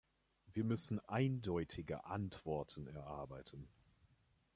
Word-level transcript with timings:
Wir 0.51 0.63
müssen 0.63 0.99
eindeutige 1.01 2.05
Antworten 2.05 2.87
erarbeiten. 2.87 3.67